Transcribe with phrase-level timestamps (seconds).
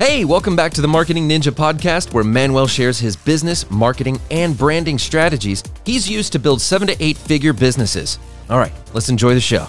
[0.00, 4.56] Hey, welcome back to the Marketing Ninja podcast, where Manuel shares his business, marketing, and
[4.56, 8.20] branding strategies he's used to build seven to eight figure businesses.
[8.48, 9.66] All right, let's enjoy the show.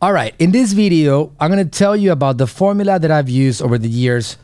[0.00, 3.60] All right, in this video, I'm gonna tell you about the formula that I've used
[3.60, 4.38] over the years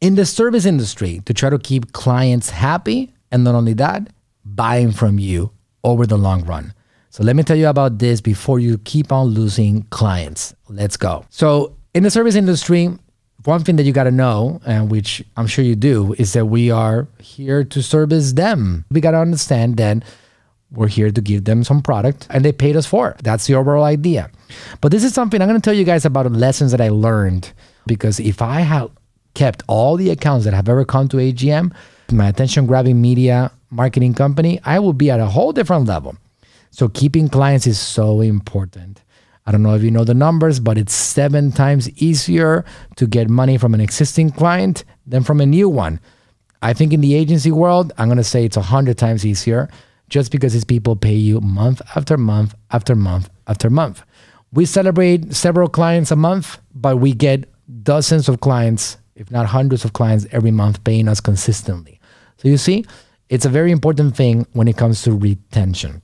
[0.00, 4.08] in the service industry to try to keep clients happy, and not only that,
[4.44, 5.52] buying from you
[5.84, 6.74] over the long run.
[7.10, 10.56] So let me tell you about this before you keep on losing clients.
[10.68, 11.24] Let's go.
[11.30, 12.98] So, in the service industry,
[13.44, 16.46] one thing that you got to know, and which I'm sure you do, is that
[16.46, 18.84] we are here to service them.
[18.90, 20.02] We got to understand that
[20.72, 23.18] we're here to give them some product and they paid us for it.
[23.22, 24.30] That's the overall idea.
[24.80, 27.52] But this is something I'm going to tell you guys about lessons that I learned
[27.86, 28.88] because if I had
[29.34, 31.74] kept all the accounts that have ever come to AGM,
[32.12, 36.16] my attention grabbing media marketing company, I would be at a whole different level.
[36.70, 39.02] So keeping clients is so important.
[39.50, 43.28] I don't know if you know the numbers, but it's seven times easier to get
[43.28, 45.98] money from an existing client than from a new one.
[46.62, 49.68] I think in the agency world, I'm going to say it's 100 times easier
[50.08, 54.04] just because these people pay you month after month after month after month.
[54.52, 59.84] We celebrate several clients a month, but we get dozens of clients, if not hundreds
[59.84, 61.98] of clients every month paying us consistently.
[62.36, 62.84] So you see,
[63.28, 66.02] it's a very important thing when it comes to retention.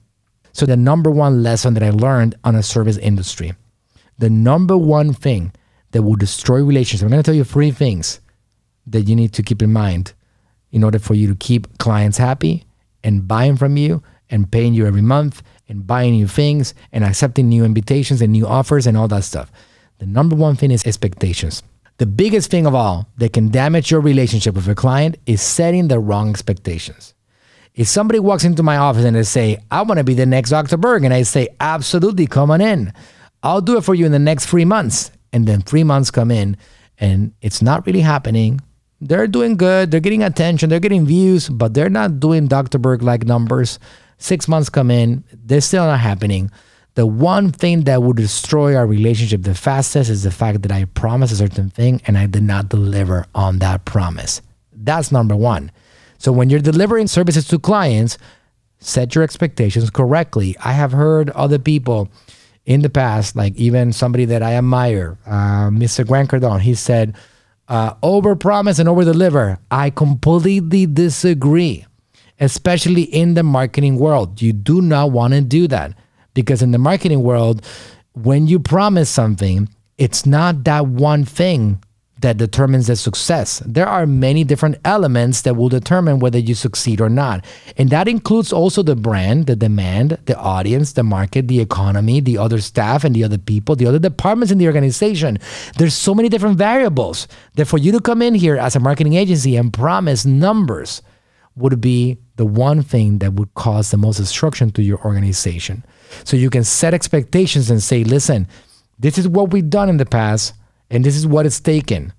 [0.56, 3.52] So, the number one lesson that I learned on a service industry,
[4.16, 5.52] the number one thing
[5.90, 8.20] that will destroy relationships, I'm going to tell you three things
[8.86, 10.14] that you need to keep in mind
[10.72, 12.64] in order for you to keep clients happy
[13.04, 17.50] and buying from you and paying you every month and buying new things and accepting
[17.50, 19.52] new invitations and new offers and all that stuff.
[19.98, 21.62] The number one thing is expectations.
[21.98, 25.88] The biggest thing of all that can damage your relationship with a client is setting
[25.88, 27.12] the wrong expectations.
[27.76, 30.50] If somebody walks into my office and they say, I want to be the next
[30.50, 30.78] Dr.
[30.78, 32.90] Berg, and I say, absolutely, come on in.
[33.42, 35.12] I'll do it for you in the next three months.
[35.32, 36.56] And then three months come in
[36.98, 38.62] and it's not really happening.
[39.02, 42.78] They're doing good, they're getting attention, they're getting views, but they're not doing Dr.
[42.78, 43.78] Berg like numbers.
[44.16, 46.50] Six months come in, they're still not happening.
[46.94, 50.86] The one thing that would destroy our relationship the fastest is the fact that I
[50.86, 54.40] promised a certain thing and I did not deliver on that promise.
[54.72, 55.70] That's number one.
[56.18, 58.18] So when you're delivering services to clients,
[58.78, 60.56] set your expectations correctly.
[60.64, 62.08] I have heard other people
[62.64, 66.06] in the past, like even somebody that I admire, uh, Mr.
[66.06, 67.14] Grant Cardone, he said,
[67.68, 69.58] uh, over promise and over deliver.
[69.70, 71.86] I completely disagree,
[72.40, 74.42] especially in the marketing world.
[74.42, 75.92] You do not want to do that
[76.34, 77.64] because in the marketing world,
[78.12, 81.82] when you promise something, it's not that one thing
[82.20, 83.62] that determines the success.
[83.66, 87.44] There are many different elements that will determine whether you succeed or not.
[87.76, 92.38] And that includes also the brand, the demand, the audience, the market, the economy, the
[92.38, 95.38] other staff and the other people, the other departments in the organization.
[95.76, 99.14] There's so many different variables that for you to come in here as a marketing
[99.14, 101.02] agency and promise numbers
[101.54, 105.84] would be the one thing that would cause the most destruction to your organization.
[106.24, 108.46] So you can set expectations and say, listen,
[108.98, 110.54] this is what we've done in the past
[110.90, 112.12] and this is what it's taken.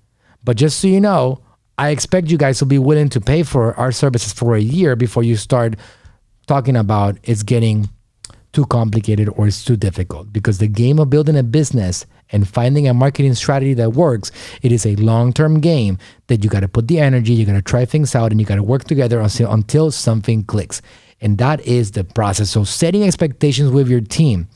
[0.44, 1.40] But just so you know,
[1.76, 4.96] I expect you guys to be willing to pay for our services for a year
[4.96, 5.76] before you start
[6.46, 7.88] talking about it's getting
[8.52, 10.32] too complicated or it's too difficult.
[10.32, 14.30] Because the game of building a business and finding a marketing strategy that works
[14.62, 17.62] it is a long-term game that you got to put the energy you got to
[17.62, 20.82] try things out and you got to work together until, until something clicks.
[21.20, 22.50] And that is the process.
[22.50, 24.48] So setting expectations with your team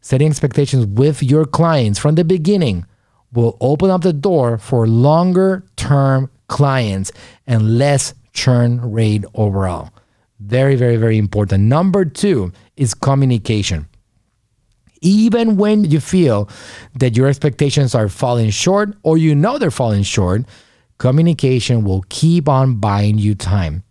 [0.00, 2.86] setting expectations with your clients from the beginning
[3.32, 7.12] will open up the door for longer term clients
[7.46, 9.90] and less churn rate overall.
[10.40, 11.64] Very, very, very important.
[11.64, 13.86] Number two is communication.
[15.02, 16.48] Even when you feel
[16.94, 20.42] that your expectations are falling short or you know they're falling short,
[20.98, 23.82] communication will keep on buying you time.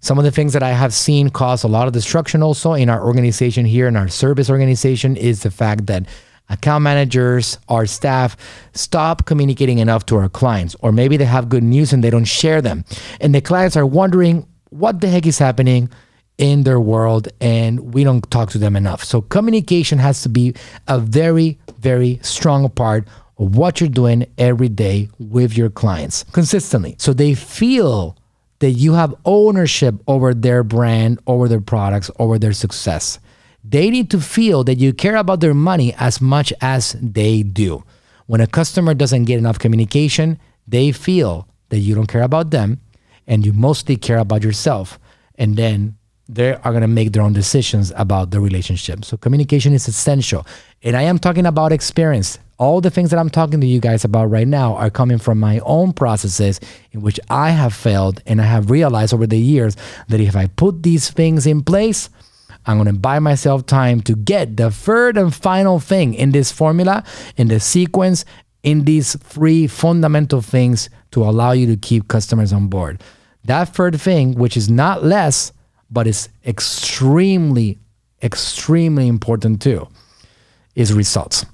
[0.00, 2.90] Some of the things that I have seen cause a lot of destruction also in
[2.90, 6.06] our organization here, in our service organization, is the fact that
[6.48, 8.36] account managers, our staff
[8.72, 12.24] stop communicating enough to our clients, or maybe they have good news and they don't
[12.24, 12.84] share them.
[13.20, 15.90] And the clients are wondering what the heck is happening
[16.38, 19.04] in their world and we don't talk to them enough.
[19.04, 20.54] So communication has to be
[20.88, 23.06] a very, very strong part
[23.38, 26.96] of what you're doing every day with your clients consistently.
[26.98, 28.16] So they feel
[28.60, 33.18] that you have ownership over their brand, over their products, over their success.
[33.64, 37.82] They need to feel that you care about their money as much as they do.
[38.26, 40.38] When a customer doesn't get enough communication,
[40.68, 42.80] they feel that you don't care about them
[43.26, 44.98] and you mostly care about yourself.
[45.36, 45.96] And then
[46.28, 49.04] they are going to make their own decisions about the relationship.
[49.04, 50.46] So communication is essential.
[50.82, 52.38] And I am talking about experience.
[52.56, 55.40] All the things that I'm talking to you guys about right now are coming from
[55.40, 56.60] my own processes
[56.92, 59.76] in which I have failed and I have realized over the years
[60.08, 62.08] that if I put these things in place,
[62.66, 66.50] I'm going to buy myself time to get the third and final thing in this
[66.50, 67.04] formula,
[67.36, 68.24] in the sequence,
[68.62, 73.02] in these three fundamental things to allow you to keep customers on board.
[73.44, 75.52] That third thing, which is not less,
[75.90, 77.78] but is extremely,
[78.22, 79.86] extremely important too,
[80.74, 81.44] is results.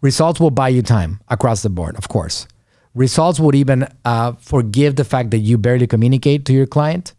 [0.00, 2.46] Results will buy you time across the board, of course.
[2.94, 7.12] Results would even uh, forgive the fact that you barely communicate to your client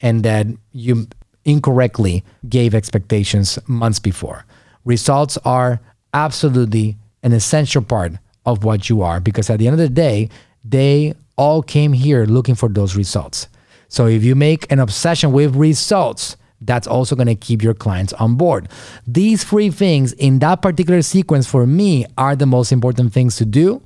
[0.00, 1.08] and that you
[1.46, 4.44] incorrectly gave expectations months before.
[4.84, 5.80] Results are
[6.12, 8.12] absolutely an essential part
[8.44, 10.28] of what you are because at the end of the day,
[10.64, 13.48] they all came here looking for those results.
[13.88, 18.12] So if you make an obsession with results, that's also going to keep your clients
[18.14, 18.68] on board.
[19.06, 23.44] These three things in that particular sequence for me are the most important things to
[23.44, 23.82] do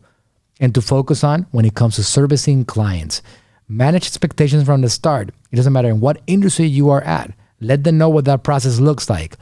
[0.61, 3.23] and to focus on when it comes to servicing clients.
[3.69, 5.31] Manage expectations from the start.
[5.51, 7.33] It doesn't matter in what industry you are at.
[7.61, 9.37] Let them know what that process looks like.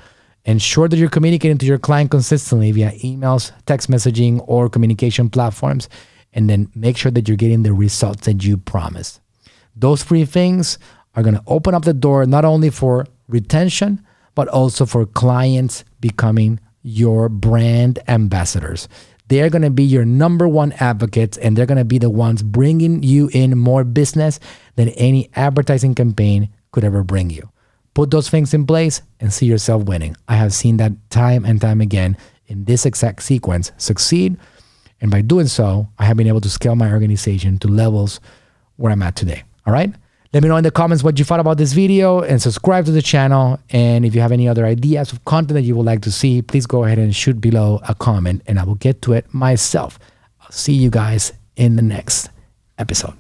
[0.45, 5.89] Ensure that you're communicating to your client consistently via emails, text messaging, or communication platforms.
[6.33, 9.21] And then make sure that you're getting the results that you promised.
[9.77, 10.79] Those three things
[11.15, 14.05] are going to open up the door not only for retention,
[14.35, 18.89] but also for clients becoming your brand ambassadors.
[19.29, 22.43] They're going to be your number one advocates and they're going to be the ones
[22.43, 24.41] bringing you in more business
[24.77, 27.51] than any advertising campaign could ever bring you.
[27.99, 30.17] Put those things in place and see yourself winning.
[30.29, 32.17] I have seen that time and time again
[32.47, 34.37] in this exact sequence succeed.
[35.01, 38.21] And by doing so, I have been able to scale my organization to levels
[38.77, 39.43] where I'm at today.
[39.67, 39.93] All right.
[40.33, 42.93] Let me know in the comments what you thought about this video and subscribe to
[42.93, 43.59] the channel.
[43.71, 46.41] And if you have any other ideas of content that you would like to see,
[46.41, 49.99] please go ahead and shoot below a comment and I will get to it myself.
[50.41, 52.31] I'll see you guys in the next
[52.79, 53.15] episode.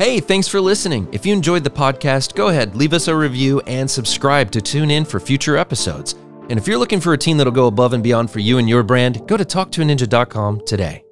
[0.00, 1.06] Hey, thanks for listening.
[1.12, 4.90] If you enjoyed the podcast, go ahead, leave us a review and subscribe to tune
[4.90, 6.14] in for future episodes.
[6.48, 8.66] And if you're looking for a team that'll go above and beyond for you and
[8.66, 11.04] your brand, go to talktoaninja.com today.